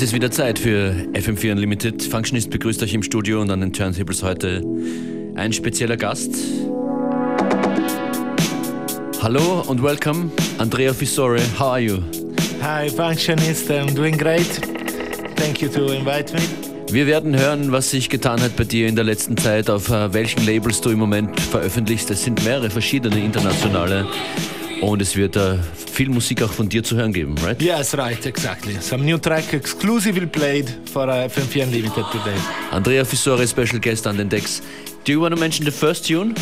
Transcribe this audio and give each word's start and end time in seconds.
Es 0.00 0.04
ist 0.04 0.12
wieder 0.14 0.30
Zeit 0.30 0.58
für 0.58 0.94
FM4 1.12 1.52
Unlimited. 1.52 2.02
Functionist 2.02 2.48
begrüßt 2.48 2.82
euch 2.82 2.94
im 2.94 3.02
Studio 3.02 3.42
und 3.42 3.50
an 3.50 3.60
den 3.60 3.70
Turntables 3.70 4.22
heute 4.22 4.64
ein 5.34 5.52
spezieller 5.52 5.98
Gast. 5.98 6.30
Hallo 9.20 9.62
und 9.66 9.82
welcome, 9.82 10.30
Andrea 10.56 10.94
Fissore. 10.94 11.38
How 11.58 11.72
are 11.72 11.80
you? 11.80 11.98
Hi, 12.62 12.88
Functionist. 12.88 13.70
I'm 13.70 13.94
doing 13.94 14.16
great. 14.16 14.48
Thank 15.36 15.60
you 15.60 15.68
to 15.68 15.92
invite 15.92 16.32
me. 16.32 16.40
Wir 16.90 17.06
werden 17.06 17.38
hören, 17.38 17.70
was 17.70 17.90
sich 17.90 18.08
getan 18.08 18.40
hat 18.40 18.56
bei 18.56 18.64
dir 18.64 18.88
in 18.88 18.96
der 18.96 19.04
letzten 19.04 19.36
Zeit, 19.36 19.68
auf 19.68 19.90
äh, 19.90 20.14
welchen 20.14 20.46
Labels 20.46 20.80
du 20.80 20.88
im 20.88 20.98
Moment 20.98 21.38
veröffentlichst. 21.38 22.10
Es 22.10 22.24
sind 22.24 22.42
mehrere 22.42 22.70
verschiedene 22.70 23.22
internationale 23.22 24.06
und 24.80 25.02
es 25.02 25.16
wird 25.16 25.36
uh, 25.36 25.58
viel 25.92 26.08
Musik 26.08 26.42
auch 26.42 26.52
von 26.52 26.68
dir 26.68 26.82
zu 26.82 26.96
hören 26.96 27.12
geben, 27.12 27.34
right? 27.44 27.60
Yes, 27.60 27.96
right, 27.96 28.24
exactly. 28.26 28.74
Some 28.80 29.04
new 29.04 29.18
track 29.18 29.52
exclusively 29.52 30.26
played 30.26 30.68
for 30.92 31.08
uh, 31.08 31.28
FM4 31.28 31.64
Unlimited 31.64 32.04
today. 32.10 32.36
Andrea 32.70 33.04
Fissore, 33.04 33.46
special 33.46 33.78
guest 33.78 34.06
on 34.06 34.16
the 34.16 34.24
decks. 34.24 34.62
Do 35.04 35.12
you 35.12 35.20
want 35.20 35.34
to 35.34 35.40
mention 35.40 35.64
the 35.64 35.72
first 35.72 36.06
tune? 36.06 36.34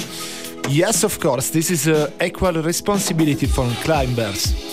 Yes, 0.69 1.05
of 1.05 1.19
course. 1.19 1.51
This 1.51 1.70
is 1.70 1.87
uh, 1.88 2.11
Equal 2.20 2.62
Responsibility 2.62 3.47
for 3.47 3.66
Climbers. 3.84 4.67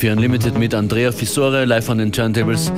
FM4 0.00 0.12
Unlimited 0.12 0.58
mit 0.58 0.74
Andrea 0.74 1.12
Fisore 1.12 1.66
live 1.66 1.90
on 1.90 1.98
den 1.98 2.10
Turntables. 2.10 2.72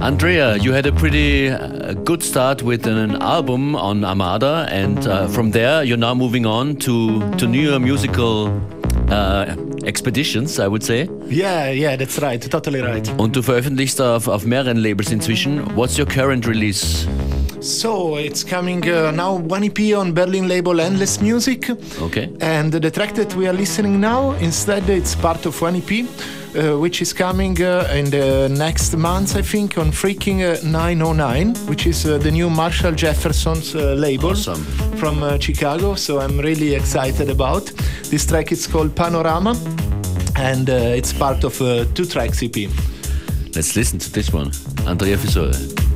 Andrea, 0.00 0.56
you 0.56 0.72
had 0.72 0.86
a 0.86 0.92
pretty 0.92 1.50
uh, 1.50 1.94
good 2.04 2.22
start 2.22 2.62
with 2.62 2.86
an 2.86 3.16
album 3.22 3.74
on 3.74 4.04
Armada, 4.04 4.66
and 4.70 5.06
uh, 5.06 5.26
from 5.28 5.50
there 5.50 5.82
you're 5.82 5.96
now 5.96 6.14
moving 6.14 6.44
on 6.44 6.76
to 6.76 7.20
to 7.38 7.46
newer 7.46 7.78
musical 7.78 8.50
uh, 9.10 9.46
expeditions, 9.84 10.58
I 10.58 10.68
would 10.68 10.82
say. 10.82 11.08
Yeah, 11.28 11.70
yeah, 11.70 11.96
that's 11.96 12.20
right, 12.20 12.40
totally 12.50 12.80
right. 12.80 13.08
Und 13.16 13.34
du 13.34 13.42
veröffentlichst 13.42 14.00
auf, 14.00 14.28
auf 14.28 14.44
mehreren 14.44 14.76
Labels 14.76 15.10
inzwischen. 15.10 15.62
What's 15.74 15.98
your 15.98 16.06
current 16.06 16.46
release? 16.46 17.06
So 17.60 18.18
it's 18.18 18.44
coming 18.44 18.84
uh, 18.84 19.10
now 19.10 19.36
one 19.36 19.64
EP 19.64 19.96
on 19.96 20.12
Berlin 20.12 20.46
label 20.48 20.80
Endless 20.80 21.20
Music. 21.20 21.70
Okay. 22.00 22.28
And 22.40 22.72
the 22.72 22.90
track 22.90 23.14
that 23.14 23.34
we 23.34 23.48
are 23.48 23.54
listening 23.56 24.00
now, 24.00 24.32
instead, 24.40 24.88
it's 24.90 25.16
part 25.16 25.46
of 25.46 25.60
one 25.62 25.76
EP. 25.76 26.06
Uh, 26.56 26.78
which 26.78 27.02
is 27.02 27.12
coming 27.12 27.60
uh, 27.62 27.86
in 27.94 28.10
the 28.10 28.48
next 28.48 28.96
month, 28.96 29.36
I 29.36 29.42
think, 29.42 29.76
on 29.76 29.92
Freaking 29.92 30.40
uh, 30.40 30.66
909, 30.66 31.54
which 31.68 31.86
is 31.86 32.06
uh, 32.06 32.16
the 32.16 32.30
new 32.30 32.48
Marshall 32.48 32.92
Jefferson's 32.92 33.74
uh, 33.74 33.92
label 33.92 34.30
Awesome. 34.30 34.64
from 34.96 35.22
uh, 35.22 35.38
Chicago. 35.38 35.94
So 35.94 36.20
I'm 36.20 36.38
really 36.38 36.74
excited 36.74 37.28
about 37.28 37.66
this 38.10 38.24
track. 38.24 38.50
It's 38.50 38.66
called 38.66 38.96
Panorama, 38.96 39.56
and 40.36 40.70
it's 40.70 41.12
part 41.12 41.44
of 41.44 41.60
a 41.60 41.84
two 41.94 42.06
tracks 42.06 42.42
EP. 42.42 42.56
Let's 43.54 43.76
listen 43.76 43.98
to 43.98 44.10
this 44.10 44.32
one. 44.32 44.50
Andrea 44.86 45.18
Fisore. 45.18 45.87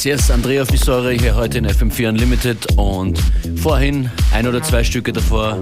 Yes, 0.00 0.06
yes, 0.06 0.30
Andrea 0.30 0.64
Fisore 0.64 1.10
hier 1.10 1.34
heute 1.34 1.58
in 1.58 1.66
FM4 1.66 2.08
Unlimited 2.08 2.78
und 2.78 3.22
vorhin 3.56 4.10
ein 4.32 4.46
oder 4.46 4.62
zwei 4.62 4.82
Stücke 4.82 5.12
davor 5.12 5.58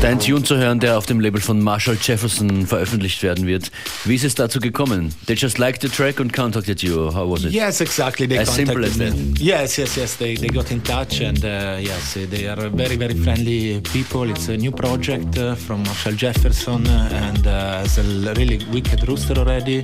dein 0.00 0.20
Tune 0.20 0.42
zu 0.42 0.56
hören, 0.56 0.80
der 0.80 0.96
auf 0.96 1.06
dem 1.06 1.20
Label 1.20 1.40
von 1.40 1.60
Marshall 1.60 1.96
Jefferson 2.00 2.66
veröffentlicht 2.66 3.22
werden 3.22 3.46
wird. 3.46 3.70
Wie 4.04 4.14
ist 4.14 4.24
es 4.24 4.34
dazu 4.34 4.60
gekommen? 4.60 5.12
They 5.26 5.34
just 5.34 5.58
liked 5.58 5.82
the 5.82 5.88
track 5.88 6.20
and 6.20 6.32
contacted 6.32 6.82
you. 6.82 7.12
How 7.12 7.28
was 7.28 7.44
it? 7.44 7.52
Yes, 7.52 7.80
exactly. 7.80 8.28
They 8.28 8.38
as 8.38 8.54
simple 8.54 8.84
as 8.84 8.96
that. 8.98 9.14
Yes, 9.38 9.76
yes, 9.76 9.96
yes. 9.96 10.16
They, 10.16 10.36
they 10.36 10.48
got 10.48 10.70
in 10.70 10.82
touch 10.82 11.20
and 11.20 11.44
uh, 11.44 11.78
yes, 11.80 12.14
they 12.14 12.46
are 12.46 12.68
very, 12.70 12.96
very 12.96 13.14
friendly 13.14 13.80
people. 13.92 14.30
It's 14.30 14.48
a 14.48 14.56
new 14.56 14.70
project 14.70 15.36
uh, 15.36 15.54
from 15.54 15.82
Marshall 15.82 16.12
Jefferson 16.12 16.86
and 16.86 17.46
uh, 17.46 17.78
has 17.78 17.98
a 17.98 18.34
really 18.34 18.60
wicked 18.72 19.08
rooster 19.08 19.34
already 19.34 19.82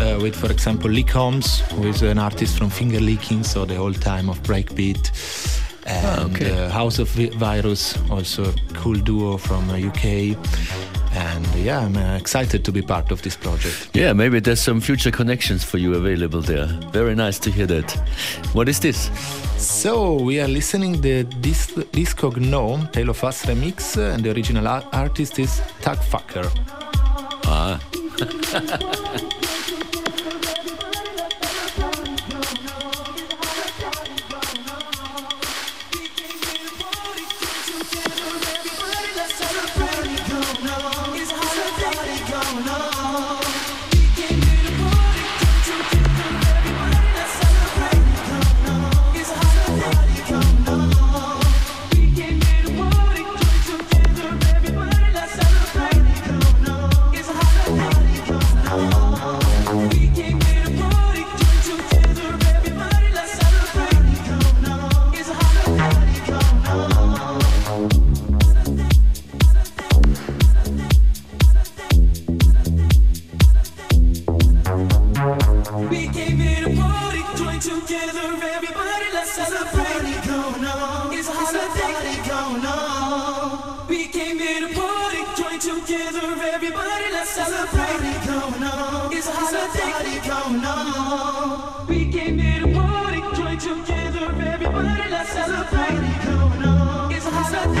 uh, 0.00 0.18
with, 0.20 0.36
for 0.36 0.50
example, 0.52 0.90
Lee 0.90 1.04
Combs, 1.04 1.60
who 1.72 1.88
is 1.88 2.02
an 2.02 2.18
artist 2.18 2.58
from 2.58 2.70
Finger 2.70 3.00
Licking, 3.00 3.42
so 3.42 3.64
the 3.64 3.74
whole 3.74 3.94
time 3.94 4.28
of 4.28 4.40
breakbeat. 4.42 5.10
And 5.88 6.06
Ah, 6.06 6.24
okay. 6.26 6.50
uh, 6.50 6.68
House 6.70 6.98
of 6.98 7.08
Virus, 7.38 7.96
also 8.10 8.44
a 8.44 8.52
cool 8.74 8.94
duo 9.00 9.38
from 9.38 9.70
uh, 9.70 9.74
UK. 9.78 10.36
And 11.14 11.46
yeah, 11.56 11.80
I'm 11.80 11.96
uh, 11.96 12.16
excited 12.16 12.64
to 12.64 12.72
be 12.72 12.82
part 12.82 13.10
of 13.10 13.22
this 13.22 13.34
project. 13.36 13.88
Yeah, 13.94 14.12
maybe 14.12 14.40
there's 14.40 14.60
some 14.60 14.80
future 14.80 15.10
connections 15.10 15.64
for 15.64 15.78
you 15.78 15.94
available 15.94 16.42
there. 16.42 16.66
Very 16.92 17.14
nice 17.14 17.38
to 17.40 17.50
hear 17.50 17.66
that. 17.66 17.90
What 18.52 18.68
is 18.68 18.78
this? 18.80 19.10
So 19.56 20.14
we 20.14 20.38
are 20.40 20.46
listening 20.48 21.00
the 21.00 21.24
Dis- 21.40 21.74
Disco 21.92 22.30
Gnome 22.30 22.86
Tale 22.92 23.08
of 23.10 23.24
Us 23.24 23.46
remix, 23.46 23.96
uh, 23.96 24.12
and 24.14 24.22
the 24.22 24.30
original 24.32 24.68
ar- 24.68 24.84
artist 24.92 25.38
is 25.38 25.60
Tag 25.80 25.98
Fucker. 25.98 26.46
Ah, 27.46 27.80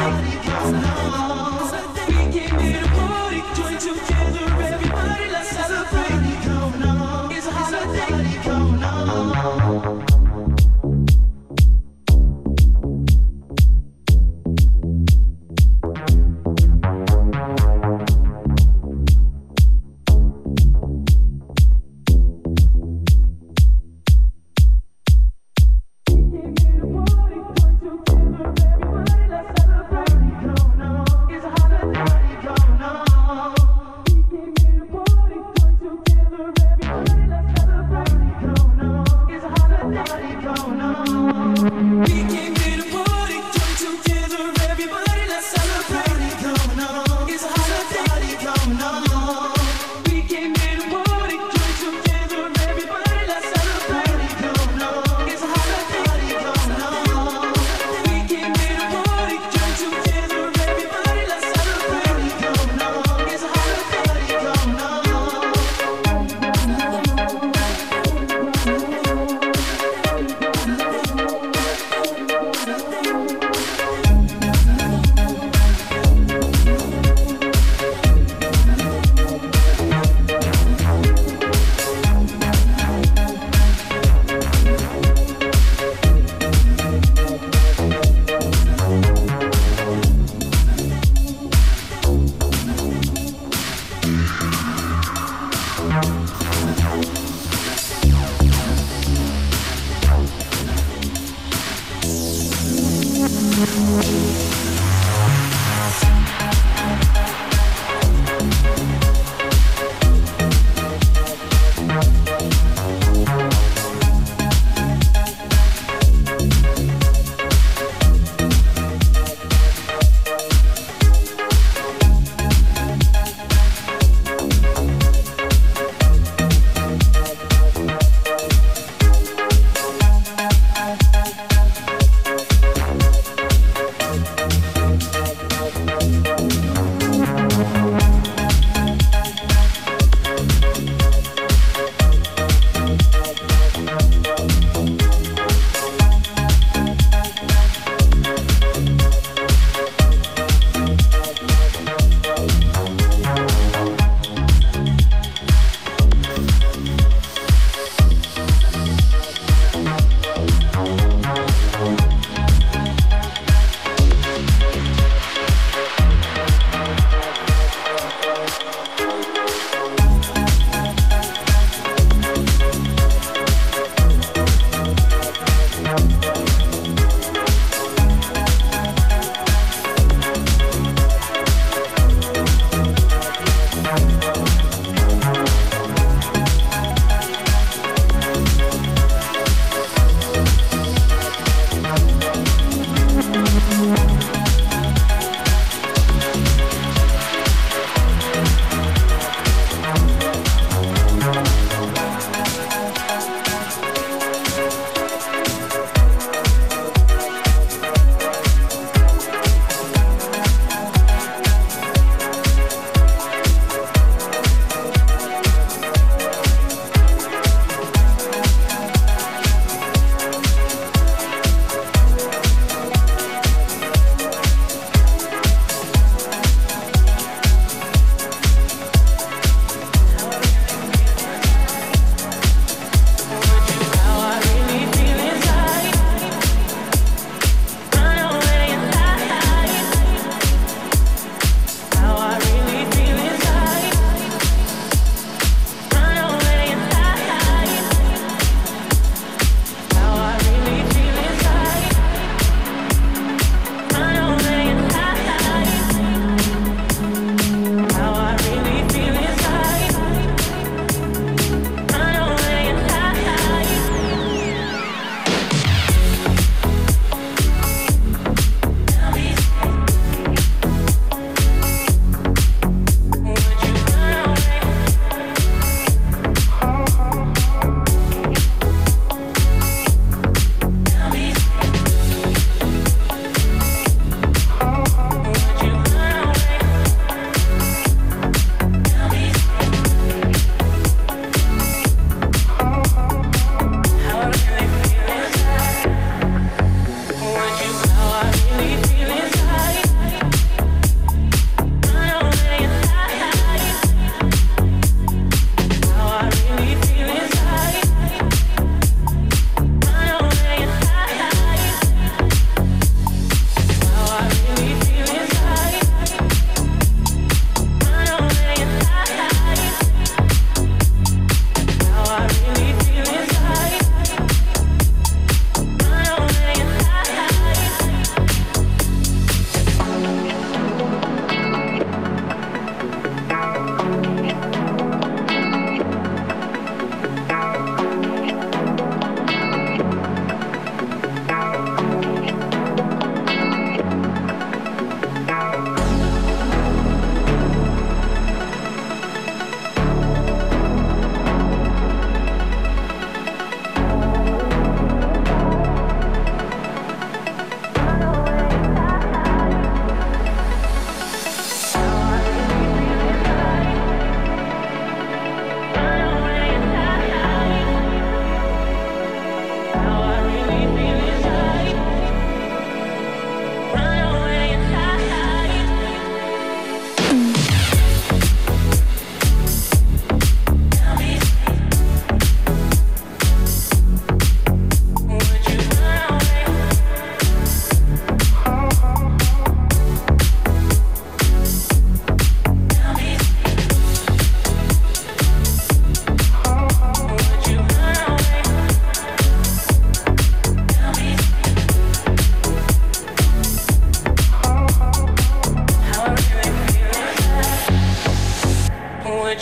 Nobody 0.08 0.30
gets 0.30 0.72
no. 0.72 1.47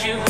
you 0.05 0.26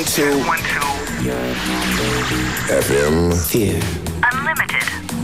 1012 0.00 0.46
FM 2.68 3.34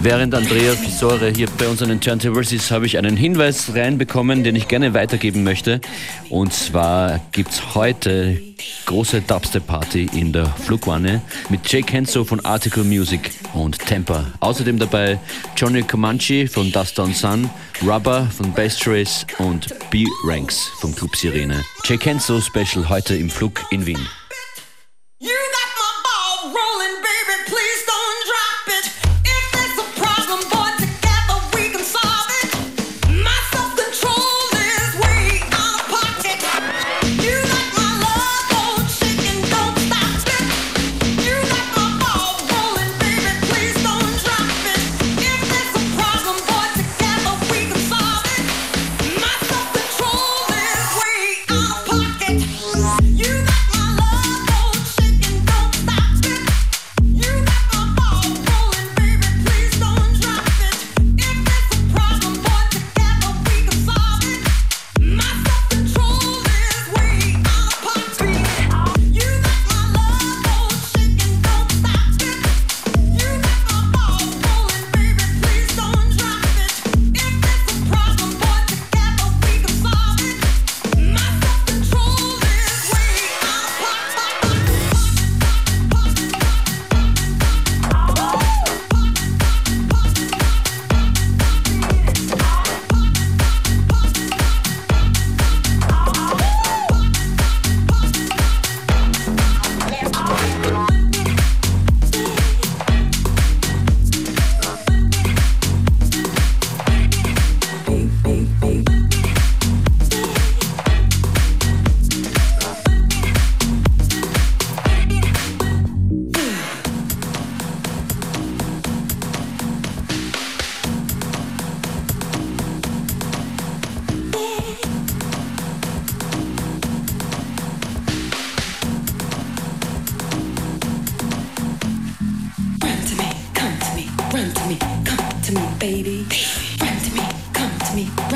Während 0.03 0.35
Andrea 0.35 0.75
Fisore 0.75 1.33
hier 1.35 1.49
bei 1.57 1.67
uns 1.67 1.81
an 1.81 1.89
den 1.89 1.99
Turntables 2.03 2.53
ist, 2.53 2.71
habe 2.71 2.85
ich 2.85 2.99
einen 2.99 3.17
Hinweis 3.17 3.75
reinbekommen, 3.75 4.45
den 4.45 4.55
ich 4.55 4.69
gerne 4.69 4.93
weitergeben 4.93 5.45
möchte. 5.45 5.81
Und 6.29 6.53
zwar 6.53 7.21
gibt 7.33 7.53
es 7.53 7.75
heute 7.75 8.39
große 8.85 9.23
Dubstep-Party 9.23 10.11
in 10.13 10.35
der 10.35 10.45
Flugwanne 10.45 11.23
mit 11.49 11.73
Jake 11.73 11.91
Henso 11.91 12.25
von 12.25 12.45
Article 12.45 12.85
Music 12.85 13.31
und 13.55 13.79
Temper. 13.79 14.27
Außerdem 14.41 14.79
dabei 14.79 15.19
Johnny 15.57 15.85
Comanche 15.85 16.49
von 16.49 16.71
Dust 16.71 16.99
on 16.99 17.15
Sun, 17.15 17.49
Rubber 17.83 18.29
von 18.37 18.53
Bass 18.53 18.77
Trace 18.77 19.27
und 19.39 19.75
B-Ranks 19.89 20.71
vom 20.81 20.95
Club 20.95 21.17
Sirene. 21.17 21.65
Jake 21.85 22.05
Henso 22.05 22.43
Special 22.43 22.91
heute 22.91 23.17
im 23.17 23.31
Flug 23.31 23.63
in 23.71 23.87
Wien. 23.87 24.07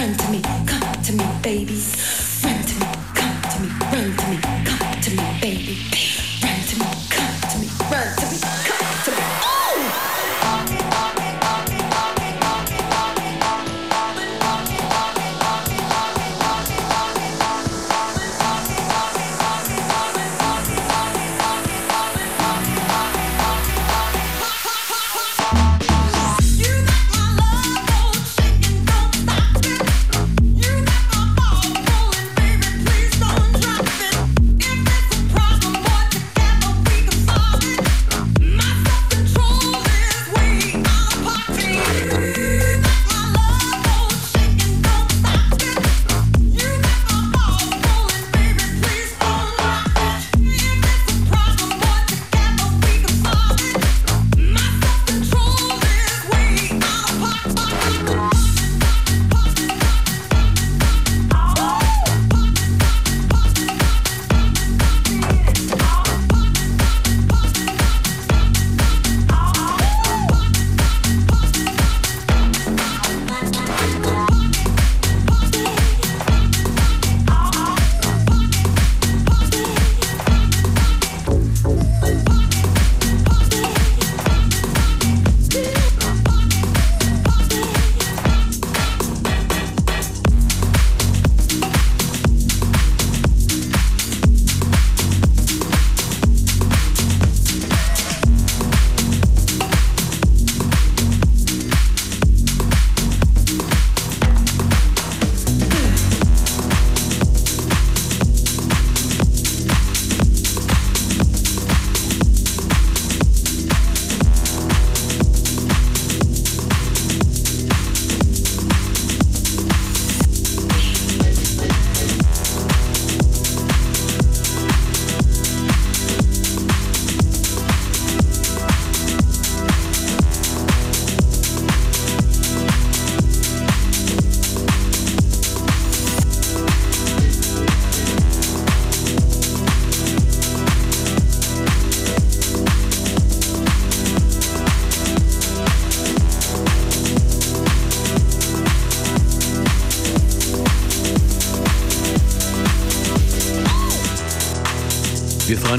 run 0.01 0.15
to 0.15 0.31
me, 0.31 0.41
come 0.67 1.03
to 1.03 1.13
me, 1.13 1.25
baby. 1.43 1.79
Run 2.43 2.63
to 2.65 2.75
me, 2.81 2.87
come 3.15 3.43
to 3.51 3.61
me, 3.61 3.69
run 3.93 4.17
to 4.17 4.49
me. 4.49 4.50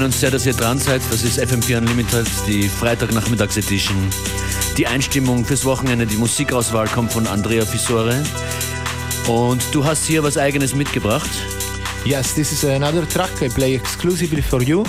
Freuen 0.02 0.10
uns 0.10 0.20
sehr, 0.20 0.32
dass 0.32 0.46
ihr 0.46 0.52
dran 0.52 0.80
seid. 0.80 1.00
Das 1.12 1.22
ist 1.22 1.38
FM4 1.38 1.78
Unlimited, 1.78 2.26
die 2.48 2.68
Freitagnachmittags-Edition. 2.68 3.96
Die 4.76 4.84
Einstimmung 4.84 5.44
fürs 5.44 5.64
Wochenende, 5.64 6.06
die 6.06 6.16
Musikauswahl 6.16 6.88
kommt 6.88 7.12
von 7.12 7.24
Andrea 7.28 7.64
Fisore. 7.64 8.20
Und 9.28 9.62
du 9.70 9.84
hast 9.84 10.04
hier 10.06 10.24
was 10.24 10.36
Eigenes 10.36 10.74
mitgebracht. 10.74 11.30
Yes, 12.04 12.34
this 12.34 12.50
is 12.50 12.64
another 12.64 13.08
track 13.08 13.30
I 13.40 13.48
play 13.48 13.76
exclusively 13.76 14.42
for 14.42 14.60
you. 14.60 14.82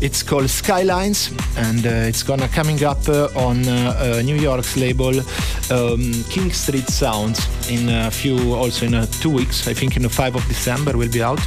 It's 0.00 0.24
called 0.24 0.48
Skylines, 0.48 1.32
and 1.56 1.84
uh, 1.84 2.08
it's 2.08 2.24
gonna 2.24 2.48
coming 2.48 2.82
up 2.82 3.06
uh, 3.08 3.28
on 3.34 3.62
uh, 3.68 4.22
New 4.22 4.36
York's 4.36 4.74
label 4.76 5.22
um, 5.70 6.24
King 6.30 6.50
Street 6.50 6.88
Sounds 6.88 7.46
in 7.68 7.90
a 7.90 8.10
few, 8.10 8.54
also 8.54 8.86
in 8.86 8.94
uh, 8.94 9.04
two 9.20 9.30
weeks. 9.30 9.68
I 9.68 9.74
think 9.74 9.96
in 9.96 10.02
the 10.02 10.08
5 10.08 10.36
of 10.36 10.48
December 10.48 10.96
will 10.96 11.10
be 11.10 11.22
out. 11.22 11.40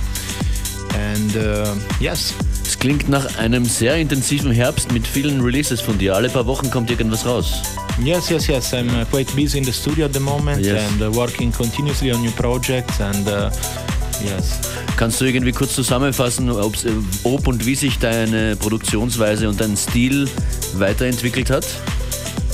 And 0.93 1.35
uh, 1.35 1.75
yes. 1.99 2.35
Klingt 2.79 3.09
nach 3.09 3.37
einem 3.37 3.65
sehr 3.65 3.95
intensiven 3.95 4.51
Herbst 4.51 4.93
mit 4.93 5.05
vielen 5.05 5.41
Releases 5.41 5.81
von 5.81 5.97
dir. 5.97 6.15
Alle 6.15 6.29
paar 6.29 6.45
Wochen 6.45 6.71
kommt 6.71 6.89
irgendwas 6.89 7.25
raus. 7.25 7.61
Yes, 8.01 8.29
yes, 8.29 8.47
yes. 8.47 8.73
I'm 8.73 8.87
uh, 8.87 9.03
quite 9.11 9.29
busy 9.35 9.57
in 9.57 9.65
the 9.65 9.73
studio 9.73 10.05
at 10.05 10.13
the 10.13 10.19
moment 10.21 10.65
Yes. 10.65 10.89
and 10.89 11.01
uh, 11.01 11.13
working 11.13 11.51
continuously 11.51 12.13
on 12.13 12.21
new 12.21 12.31
projects 12.31 13.01
and 13.01 13.27
uh, 13.27 13.49
yes. 14.23 14.59
Kannst 14.95 15.19
du 15.19 15.25
irgendwie 15.25 15.51
kurz 15.51 15.75
zusammenfassen, 15.75 16.47
äh, 16.47 16.51
ob 17.23 17.47
und 17.47 17.65
wie 17.65 17.75
sich 17.75 17.99
deine 17.99 18.55
Produktionsweise 18.55 19.49
und 19.49 19.59
dein 19.59 19.75
Stil 19.75 20.29
weiterentwickelt 20.75 21.49
hat? 21.49 21.65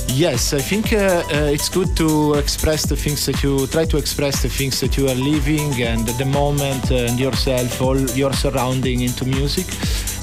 Yes, 0.08 0.52
I 0.52 0.58
think 0.58 0.92
uh, 0.92 1.22
uh, 1.32 1.52
it's 1.52 1.70
good 1.70 1.94
to 1.96 2.34
express 2.34 2.82
the 2.88 2.96
things 2.96 3.26
that 3.26 3.42
you 3.42 3.66
try 3.66 3.86
to 3.86 3.98
express 3.98 4.40
the 4.42 4.48
things 4.48 4.80
that 4.80 4.96
you 4.96 5.06
are 5.08 5.14
living 5.14 5.82
and 5.82 6.08
the 6.18 6.24
moment 6.24 6.90
uh, 6.90 7.06
and 7.06 7.18
yourself, 7.20 7.80
all 7.80 7.98
your 8.16 8.32
surrounding 8.32 9.02
into 9.02 9.24
music. 9.24 9.66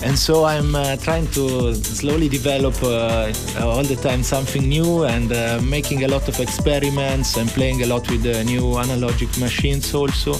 And 0.06 0.20
so 0.20 0.44
I'm 0.44 0.76
uh, 0.76 0.98
trying 0.98 1.28
to 1.32 1.74
slowly 1.76 2.28
develop 2.28 2.76
uh, 2.84 3.32
all 3.62 3.84
the 3.84 3.96
time 3.96 4.22
something 4.22 4.68
new 4.68 5.06
and 5.06 5.32
uh, 5.32 5.62
making 5.64 6.04
a 6.04 6.08
lot 6.08 6.28
of 6.28 6.40
experiments 6.40 7.38
and 7.38 7.50
playing 7.50 7.84
a 7.84 7.86
lot 7.86 8.10
with 8.10 8.24
the 8.24 8.44
new 8.44 8.76
analogic 8.76 9.40
machines 9.40 9.94
also. 9.96 10.34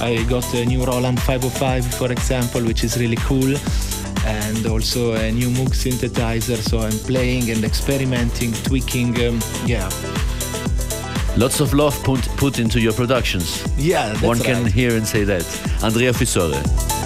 I 0.00 0.24
got 0.28 0.52
a 0.54 0.64
new 0.64 0.84
Roland 0.84 1.20
505 1.20 1.94
for 1.94 2.10
example, 2.10 2.62
which 2.64 2.84
is 2.84 2.98
really 2.98 3.16
cool 3.16 3.54
and 4.24 4.66
also 4.66 5.12
a 5.14 5.30
new 5.30 5.48
Moog 5.50 5.74
synthesizer. 5.74 6.56
So 6.56 6.80
I'm 6.80 6.98
playing 7.06 7.50
and 7.50 7.64
experimenting, 7.64 8.52
tweaking. 8.64 9.14
Um, 9.26 9.40
yeah, 9.66 9.90
Lots 11.36 11.60
of 11.60 11.72
love 11.72 12.02
put, 12.04 12.20
put 12.36 12.58
into 12.58 12.78
your 12.78 12.92
productions. 12.92 13.64
yeah. 13.78 14.08
That's 14.08 14.22
One 14.22 14.38
can 14.38 14.66
hear 14.66 14.94
and 14.96 15.06
say 15.06 15.24
that. 15.24 15.44
Andrea 15.82 16.12
Fisore. 16.12 17.01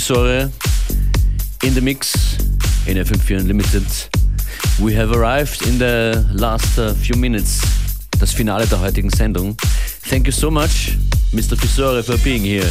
Fisore 0.00 0.50
in 1.62 1.74
the 1.74 1.80
mix 1.82 2.38
in 2.86 2.96
FM4 2.96 3.40
Unlimited. 3.40 3.84
We 4.80 4.94
have 4.94 5.14
arrived 5.14 5.66
in 5.66 5.76
the 5.78 6.26
last 6.32 6.78
uh, 6.78 6.94
few 6.94 7.16
minutes, 7.16 7.60
das 8.18 8.32
Finale 8.32 8.66
der 8.66 8.80
heutigen 8.80 9.10
Sendung. 9.10 9.58
Thank 10.08 10.26
you 10.26 10.32
so 10.32 10.50
much, 10.50 10.96
Mr. 11.34 11.54
Fisore, 11.54 12.02
for 12.02 12.16
being 12.24 12.42
here. 12.42 12.70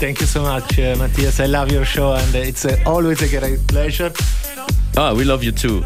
Thank 0.00 0.20
you 0.20 0.26
so 0.26 0.42
much, 0.42 0.76
uh, 0.80 0.96
Matthias. 0.98 1.38
I 1.38 1.46
love 1.46 1.70
your 1.70 1.84
show 1.84 2.14
and 2.14 2.34
it's 2.34 2.64
uh, 2.64 2.76
always 2.84 3.22
a 3.22 3.28
great 3.28 3.64
pleasure. 3.68 4.10
Ah, 4.96 5.14
we 5.14 5.22
love 5.22 5.44
you 5.44 5.52
too. 5.52 5.84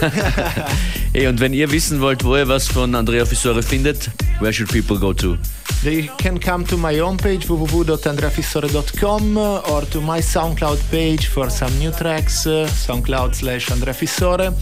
hey, 1.12 1.28
und 1.28 1.38
wenn 1.38 1.54
ihr 1.54 1.70
wissen 1.70 2.00
wollt, 2.00 2.24
wo 2.24 2.36
ihr 2.36 2.48
was 2.48 2.66
von 2.66 2.96
Andrea 2.96 3.24
Fisore 3.24 3.62
findet, 3.62 4.10
where 4.40 4.52
should 4.52 4.72
people 4.72 4.98
go 4.98 5.12
to? 5.12 5.38
They 5.82 6.08
can 6.18 6.38
come 6.38 6.64
to 6.66 6.76
my 6.76 6.92
homepage 6.94 7.46
www.andreafissore.com 7.46 9.38
or 9.38 9.82
to 9.82 10.00
my 10.02 10.20
SoundCloud 10.20 10.90
page 10.90 11.28
for 11.28 11.48
some 11.48 11.72
new 11.78 11.90
tracks, 11.90 12.46
uh, 12.46 12.68
SoundCloud 12.68 13.34
slash 13.34 13.70
Andrea 13.70 13.94
Fissore, 13.94 14.52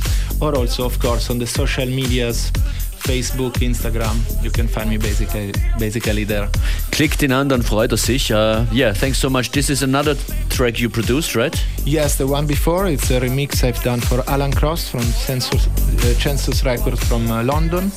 or 0.40 0.54
also, 0.54 0.84
of 0.84 1.00
course, 1.00 1.28
on 1.30 1.38
the 1.38 1.46
social 1.46 1.86
medias. 1.86 2.52
Facebook, 2.98 3.62
Instagram. 3.62 4.16
You 4.42 4.50
can 4.50 4.68
find 4.68 4.90
me 4.90 4.98
basically 4.98 5.52
basically 5.78 6.24
there. 6.24 6.48
Klickt 6.90 7.22
ihn 7.22 7.32
an, 7.32 7.48
dann 7.48 7.62
freut 7.62 7.92
er 7.92 7.96
sich. 7.96 8.30
Uh, 8.30 8.66
yeah, 8.72 8.92
thanks 8.92 9.18
so 9.18 9.30
much. 9.30 9.50
This 9.50 9.70
is 9.70 9.82
another 9.82 10.16
track 10.50 10.78
you 10.78 10.90
produced, 10.90 11.34
right? 11.34 11.56
Yes, 11.84 12.16
the 12.16 12.26
one 12.26 12.46
before. 12.46 12.86
It's 12.86 13.10
a 13.10 13.20
remix 13.20 13.64
I've 13.64 13.82
done 13.82 14.00
for 14.00 14.22
Alan 14.28 14.52
Cross 14.52 14.88
from 14.90 15.02
Census, 15.02 15.66
uh, 15.66 16.14
Census 16.20 16.64
Records 16.64 17.02
from 17.08 17.30
uh, 17.30 17.42
London. 17.44 17.90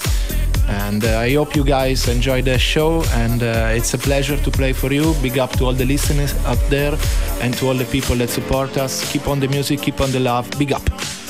And 0.71 1.03
uh, 1.03 1.19
I 1.19 1.33
hope 1.33 1.55
you 1.55 1.63
guys 1.63 2.07
enjoy 2.07 2.41
the 2.41 2.57
show. 2.57 3.03
And 3.13 3.43
uh, 3.43 3.77
it's 3.77 3.93
a 3.93 3.97
pleasure 3.97 4.37
to 4.37 4.51
play 4.51 4.73
for 4.73 4.91
you. 4.91 5.13
Big 5.21 5.37
up 5.37 5.51
to 5.57 5.65
all 5.65 5.73
the 5.73 5.85
listeners 5.85 6.33
up 6.45 6.59
there 6.69 6.97
and 7.41 7.53
to 7.57 7.67
all 7.67 7.75
the 7.75 7.85
people 7.85 8.15
that 8.17 8.29
support 8.29 8.77
us. 8.77 9.11
Keep 9.11 9.27
on 9.27 9.39
the 9.39 9.47
music, 9.47 9.81
keep 9.81 9.99
on 10.01 10.11
the 10.11 10.19
love. 10.19 10.49
Big 10.57 10.71
up. 10.71 11.20